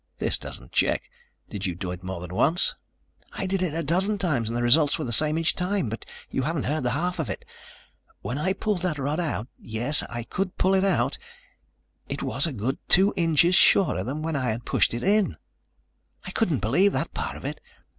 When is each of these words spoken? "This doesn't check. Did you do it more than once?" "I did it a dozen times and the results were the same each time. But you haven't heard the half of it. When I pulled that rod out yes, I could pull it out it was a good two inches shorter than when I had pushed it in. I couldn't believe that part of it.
"This 0.17 0.39
doesn't 0.39 0.71
check. 0.71 1.11
Did 1.47 1.67
you 1.67 1.75
do 1.75 1.91
it 1.91 2.01
more 2.03 2.21
than 2.21 2.33
once?" 2.33 2.73
"I 3.33 3.45
did 3.45 3.61
it 3.61 3.75
a 3.75 3.83
dozen 3.83 4.17
times 4.17 4.49
and 4.49 4.57
the 4.57 4.63
results 4.63 4.97
were 4.97 5.05
the 5.05 5.13
same 5.13 5.37
each 5.37 5.53
time. 5.55 5.89
But 5.89 6.05
you 6.31 6.41
haven't 6.41 6.63
heard 6.65 6.81
the 6.81 6.89
half 6.89 7.19
of 7.19 7.29
it. 7.29 7.45
When 8.23 8.39
I 8.39 8.53
pulled 8.53 8.81
that 8.81 8.97
rod 8.97 9.19
out 9.19 9.47
yes, 9.59 10.01
I 10.09 10.23
could 10.23 10.57
pull 10.57 10.73
it 10.73 10.83
out 10.83 11.19
it 12.09 12.23
was 12.23 12.47
a 12.47 12.51
good 12.51 12.79
two 12.89 13.13
inches 13.15 13.53
shorter 13.53 14.03
than 14.03 14.23
when 14.23 14.35
I 14.35 14.49
had 14.49 14.65
pushed 14.65 14.95
it 14.95 15.03
in. 15.03 15.37
I 16.25 16.31
couldn't 16.31 16.61
believe 16.61 16.93
that 16.93 17.13
part 17.13 17.37
of 17.37 17.45
it. 17.45 17.61